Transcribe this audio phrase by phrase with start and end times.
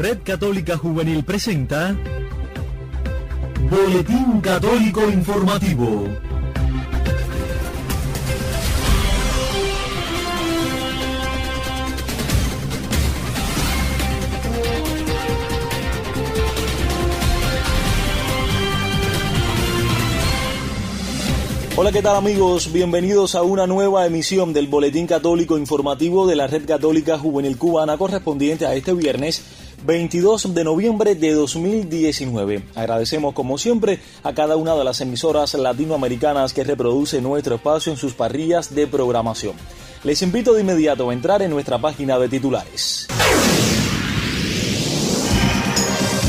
[0.00, 1.94] Red Católica Juvenil presenta
[3.68, 6.08] Boletín Católico Informativo.
[21.76, 22.72] Hola, ¿qué tal amigos?
[22.72, 27.98] Bienvenidos a una nueva emisión del Boletín Católico Informativo de la Red Católica Juvenil Cubana
[27.98, 29.42] correspondiente a este viernes
[29.84, 32.62] 22 de noviembre de 2019.
[32.74, 37.98] Agradecemos como siempre a cada una de las emisoras latinoamericanas que reproduce nuestro espacio en
[37.98, 39.54] sus parrillas de programación.
[40.04, 43.06] Les invito de inmediato a entrar en nuestra página de titulares.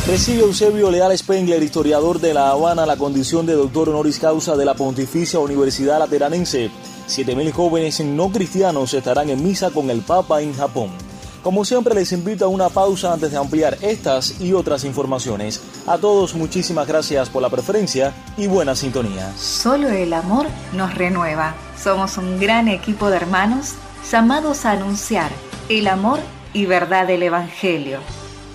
[0.07, 4.65] Recibe Eusebio Leal Spengler, historiador de La Habana, la condición de doctor honoris causa de
[4.65, 6.69] la Pontificia Universidad Lateranense.
[7.07, 11.10] 7.000 jóvenes no cristianos estarán en misa con el Papa en Japón.
[11.43, 15.59] Como siempre les invito a una pausa antes de ampliar estas y otras informaciones.
[15.87, 19.33] A todos muchísimas gracias por la preferencia y buena sintonía.
[19.37, 21.55] Solo el amor nos renueva.
[21.81, 23.73] Somos un gran equipo de hermanos
[24.11, 25.31] llamados a anunciar
[25.67, 26.19] el amor
[26.53, 27.99] y verdad del Evangelio.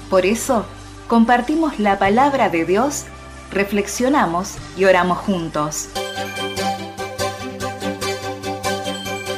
[0.09, 0.65] Por eso,
[1.09, 3.05] compartimos la palabra de Dios,
[3.51, 5.89] reflexionamos y oramos juntos.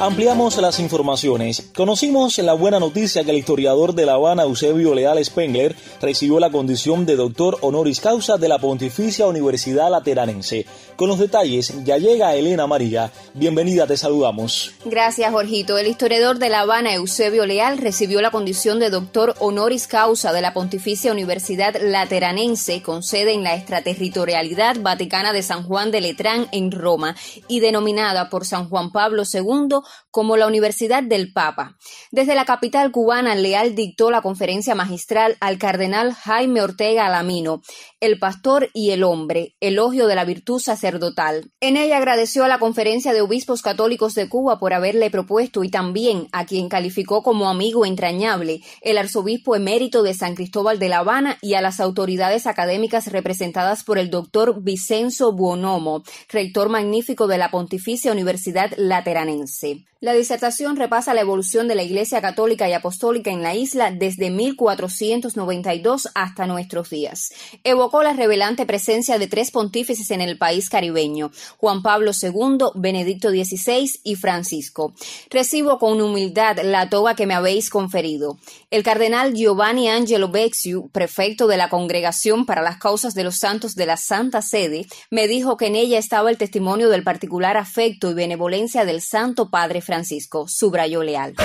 [0.01, 1.71] Ampliamos las informaciones.
[1.75, 6.51] Conocimos la buena noticia que el historiador de La Habana, Eusebio Leal Spengler, recibió la
[6.51, 10.65] condición de doctor honoris causa de la Pontificia Universidad Lateranense.
[10.95, 13.11] Con los detalles ya llega Elena María.
[13.33, 14.71] Bienvenida, te saludamos.
[14.85, 15.77] Gracias, Jorgito.
[15.77, 20.41] El historiador de La Habana, Eusebio Leal, recibió la condición de doctor honoris causa de
[20.41, 26.47] la Pontificia Universidad Lateranense, con sede en la extraterritorialidad vaticana de San Juan de Letrán,
[26.53, 27.17] en Roma,
[27.49, 29.81] y denominada por San Juan Pablo II
[30.11, 31.77] como la Universidad del Papa.
[32.11, 37.61] Desde la capital cubana, Leal dictó la conferencia magistral al cardenal Jaime Ortega Alamino,
[37.99, 41.51] El pastor y el hombre, elogio de la virtud sacerdotal.
[41.59, 45.69] En ella agradeció a la Conferencia de Obispos Católicos de Cuba por haberle propuesto y
[45.69, 50.99] también a quien calificó como amigo entrañable, el arzobispo emérito de San Cristóbal de La
[50.99, 57.37] Habana y a las autoridades académicas representadas por el doctor Vicenzo Buonomo, rector magnífico de
[57.37, 59.78] la Pontificia Universidad Lateranense.
[60.01, 64.29] La disertación repasa la evolución de la Iglesia Católica y Apostólica en la isla desde
[64.29, 67.33] 1492 hasta nuestros días.
[67.65, 73.29] Evocó la revelante presencia de tres pontífices en el país caribeño, Juan Pablo II, Benedicto
[73.29, 74.93] XVI y Francisco.
[75.29, 78.37] Recibo con humildad la toga que me habéis conferido.
[78.71, 83.75] El cardenal Giovanni Angelo Bexiu, prefecto de la Congregación para las Causas de los Santos
[83.75, 88.09] de la Santa Sede, me dijo que en ella estaba el testimonio del particular afecto
[88.09, 91.35] y benevolencia del Santo Padre Francisco, subrayó Leal.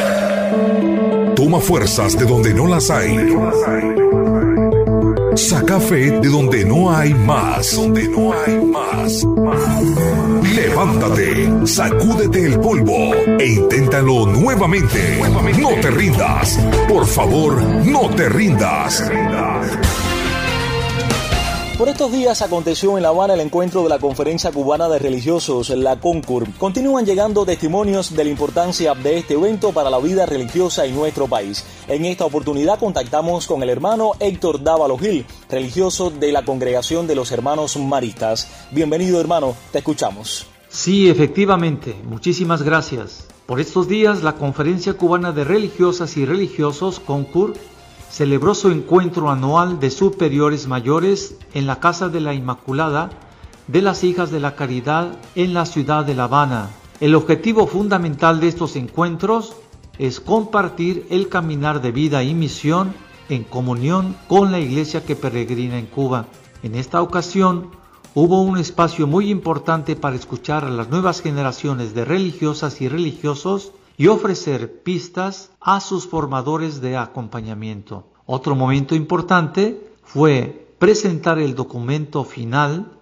[1.37, 3.17] Toma fuerzas de donde no las hay.
[5.37, 7.77] Saca fe de donde no hay más.
[7.77, 9.25] Donde no hay más.
[10.55, 15.21] Levántate, sacúdete el polvo e inténtalo nuevamente.
[15.59, 16.59] No te rindas.
[16.89, 19.03] Por favor, no te rindas.
[21.79, 25.71] Por estos días aconteció en La Habana el encuentro de la Conferencia Cubana de Religiosos,
[25.71, 26.47] la CONCUR.
[26.57, 31.27] Continúan llegando testimonios de la importancia de este evento para la vida religiosa en nuestro
[31.27, 31.65] país.
[31.89, 37.17] En esta oportunidad contactamos con el hermano Héctor Dávalo Gil, religioso de la Congregación de
[37.17, 38.69] los Hermanos Maristas.
[38.71, 40.47] Bienvenido hermano, te escuchamos.
[40.69, 43.27] Sí, efectivamente, muchísimas gracias.
[43.47, 47.55] Por estos días la Conferencia Cubana de Religiosas y Religiosos, CONCUR,
[48.15, 53.11] celebró su encuentro anual de superiores mayores en la Casa de la Inmaculada
[53.67, 56.71] de las Hijas de la Caridad en la ciudad de La Habana.
[57.01, 59.57] El objetivo fundamental de estos encuentros
[59.99, 62.95] es compartir el caminar de vida y misión
[63.29, 66.27] en comunión con la iglesia que peregrina en Cuba.
[66.63, 67.71] En esta ocasión
[68.15, 73.73] hubo un espacio muy importante para escuchar a las nuevas generaciones de religiosas y religiosos
[73.97, 78.05] y ofrecer pistas a sus formadores de acompañamiento.
[78.27, 82.93] Otro momento importante fue presentar el documento final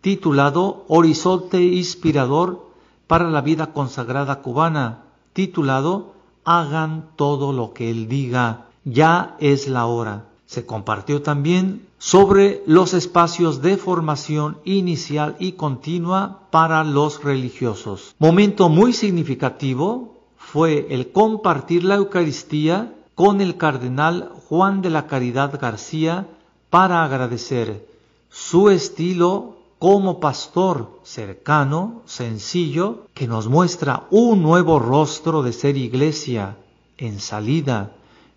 [0.00, 2.66] titulado Horizonte Inspirador
[3.06, 6.14] para la Vida Consagrada Cubana, titulado
[6.44, 10.26] Hagan todo lo que Él diga, ya es la hora.
[10.46, 18.14] Se compartió también sobre los espacios de formación inicial y continua para los religiosos.
[18.18, 20.17] Momento muy significativo
[20.52, 26.26] fue el compartir la Eucaristía con el cardenal Juan de la Caridad García
[26.70, 27.86] para agradecer
[28.30, 36.56] su estilo como pastor cercano, sencillo, que nos muestra un nuevo rostro de ser iglesia
[36.96, 37.92] en salida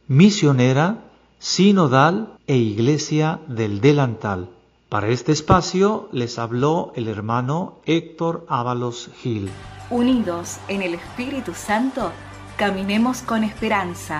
[0.07, 1.05] misionera,
[1.39, 4.49] sinodal e iglesia del delantal.
[4.91, 9.49] Para este espacio les habló el hermano Héctor Ábalos Gil.
[9.89, 12.11] Unidos en el Espíritu Santo,
[12.57, 14.19] caminemos con esperanza.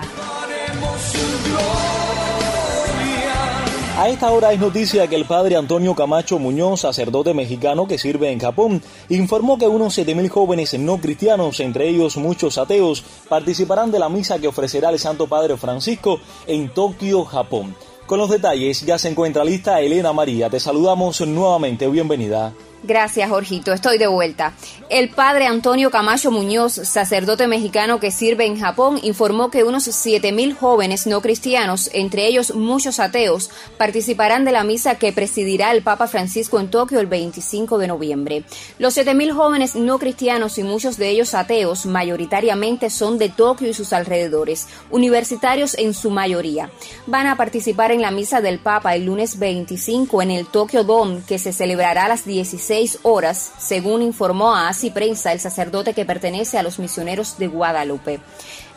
[3.98, 8.30] A esta hora es noticia que el padre Antonio Camacho Muñoz, sacerdote mexicano que sirve
[8.30, 8.80] en Japón,
[9.10, 14.38] informó que unos 7.000 jóvenes no cristianos, entre ellos muchos ateos, participarán de la misa
[14.38, 17.76] que ofrecerá el Santo Padre Francisco en Tokio, Japón.
[18.06, 20.50] Con los detalles ya se encuentra lista Elena María.
[20.50, 21.88] Te saludamos nuevamente.
[21.88, 22.52] Bienvenida.
[22.84, 23.72] Gracias, Jorgito.
[23.72, 24.54] Estoy de vuelta.
[24.88, 30.56] El padre Antonio Camacho Muñoz, sacerdote mexicano que sirve en Japón, informó que unos 7.000
[30.56, 36.08] jóvenes no cristianos, entre ellos muchos ateos, participarán de la misa que presidirá el Papa
[36.08, 38.44] Francisco en Tokio el 25 de noviembre.
[38.80, 43.74] Los 7.000 jóvenes no cristianos y muchos de ellos ateos, mayoritariamente son de Tokio y
[43.74, 46.68] sus alrededores, universitarios en su mayoría.
[47.06, 51.22] Van a participar en la misa del Papa el lunes 25 en el Tokyo Dome,
[51.28, 52.71] que se celebrará a las 16
[53.02, 58.20] horas, según informó a Así Prensa el sacerdote que pertenece a los misioneros de Guadalupe.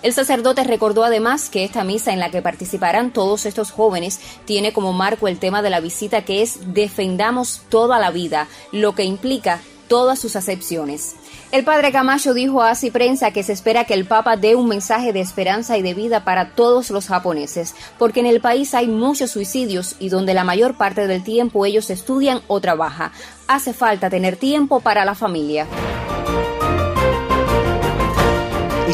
[0.03, 4.73] El sacerdote recordó además que esta misa en la que participarán todos estos jóvenes tiene
[4.73, 9.03] como marco el tema de la visita que es Defendamos toda la vida, lo que
[9.03, 11.15] implica todas sus acepciones.
[11.55, 14.67] El padre Camacho dijo a Así Prensa que se espera que el Papa dé un
[14.67, 18.89] mensaje de esperanza y de vida para todos los japoneses, porque en el país hay
[18.89, 23.13] muchos suicidios y donde la mayor parte del tiempo ellos estudian o trabajan.
[23.47, 25.65] Hace falta tener tiempo para la familia.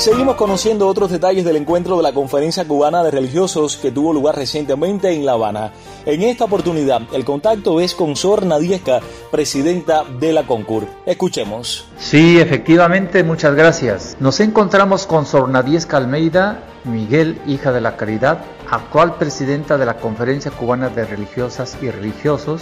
[0.01, 4.35] Seguimos conociendo otros detalles del encuentro de la Conferencia Cubana de Religiosos que tuvo lugar
[4.35, 5.73] recientemente en La Habana.
[6.07, 8.99] En esta oportunidad, el contacto es con Sor Nadiesca,
[9.29, 10.87] presidenta de la Concur.
[11.05, 11.85] Escuchemos.
[11.99, 14.17] Sí, efectivamente, muchas gracias.
[14.19, 18.39] Nos encontramos con Sor Nadiesca Almeida, Miguel, hija de la Caridad,
[18.71, 22.61] actual presidenta de la Conferencia Cubana de Religiosas y Religiosos,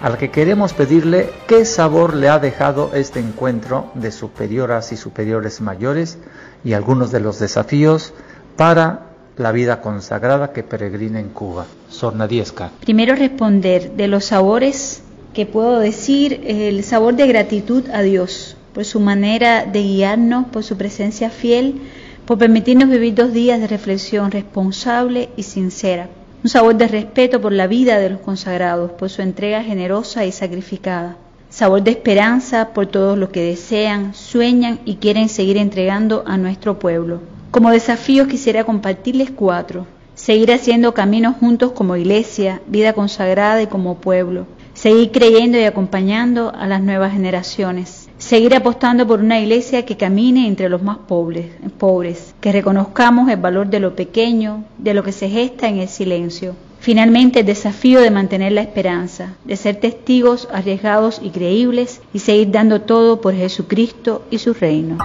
[0.00, 4.96] a la que queremos pedirle qué sabor le ha dejado este encuentro de superioras y
[4.96, 6.18] superiores mayores
[6.64, 8.14] y algunos de los desafíos
[8.56, 9.06] para
[9.36, 11.66] la vida consagrada que peregrina en Cuba.
[11.88, 12.70] Sornadiesca.
[12.80, 15.02] Primero responder de los sabores
[15.34, 20.62] que puedo decir, el sabor de gratitud a Dios por su manera de guiarnos, por
[20.62, 21.80] su presencia fiel,
[22.28, 26.10] por permitirnos vivir dos días de reflexión responsable y sincera.
[26.44, 30.30] Un sabor de respeto por la vida de los consagrados, por su entrega generosa y
[30.30, 31.16] sacrificada
[31.50, 36.78] sabor de esperanza por todos los que desean, sueñan y quieren seguir entregando a nuestro
[36.78, 37.20] pueblo.
[37.50, 39.86] Como desafío quisiera compartirles cuatro.
[40.14, 44.46] Seguir haciendo caminos juntos como iglesia, vida consagrada y como pueblo.
[44.74, 48.07] Seguir creyendo y acompañando a las nuevas generaciones.
[48.28, 51.46] Seguir apostando por una iglesia que camine entre los más pobres,
[51.78, 55.88] pobres, que reconozcamos el valor de lo pequeño, de lo que se gesta en el
[55.88, 62.20] silencio Finalmente, el desafío de mantener la esperanza, de ser testigos arriesgados y creíbles y
[62.20, 64.98] seguir dando todo por Jesucristo y su reino.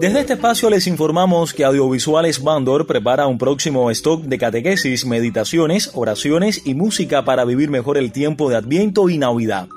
[0.00, 5.90] Desde este espacio les informamos que Audiovisuales Bandor prepara un próximo stock de catequesis, meditaciones,
[5.92, 9.68] oraciones y música para vivir mejor el tiempo de Adviento y Navidad.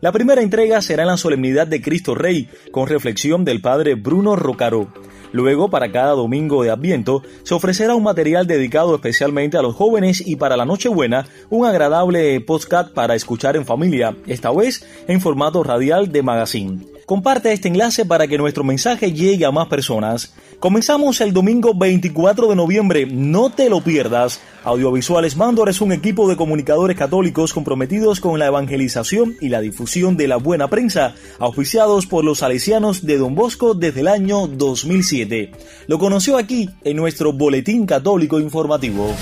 [0.00, 4.34] La primera entrega será en la solemnidad de Cristo Rey, con reflexión del padre Bruno
[4.34, 4.88] Rocaro.
[5.30, 10.20] Luego, para cada domingo de Adviento, se ofrecerá un material dedicado especialmente a los jóvenes
[10.26, 15.62] y para la Nochebuena, un agradable podcast para escuchar en familia, esta vez en formato
[15.62, 16.99] radial de magazine.
[17.10, 20.32] Comparte este enlace para que nuestro mensaje llegue a más personas.
[20.60, 24.40] Comenzamos el domingo 24 de noviembre, no te lo pierdas.
[24.62, 30.16] Audiovisuales Mandor es un equipo de comunicadores católicos comprometidos con la evangelización y la difusión
[30.16, 35.50] de la buena prensa, auspiciados por los salesianos de Don Bosco desde el año 2007.
[35.88, 39.16] Lo conoció aquí en nuestro Boletín Católico Informativo.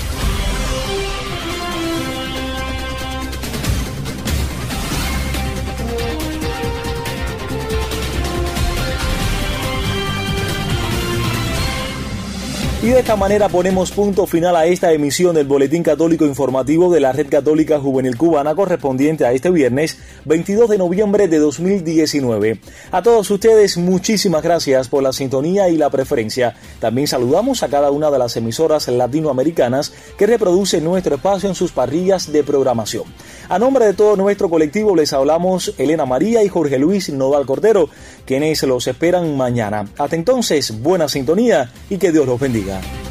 [12.81, 17.01] Y de esta manera ponemos punto final a esta emisión del Boletín Católico Informativo de
[17.01, 22.61] la Red Católica Juvenil Cubana correspondiente a este viernes 22 de noviembre de 2019.
[22.93, 26.55] A todos ustedes muchísimas gracias por la sintonía y la preferencia.
[26.79, 31.73] También saludamos a cada una de las emisoras latinoamericanas que reproducen nuestro espacio en sus
[31.73, 33.03] parrillas de programación.
[33.49, 37.89] A nombre de todo nuestro colectivo les hablamos Elena María y Jorge Luis Nodal Cordero,
[38.25, 39.85] quienes los esperan mañana.
[39.97, 42.68] Hasta entonces, buena sintonía y que Dios los bendiga.
[42.69, 43.08] Yeah.